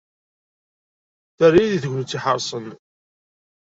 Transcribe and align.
Terra-yi 1.37 1.71
deg 1.73 1.81
tegnit 1.83 2.17
iḥerṣen. 2.17 2.67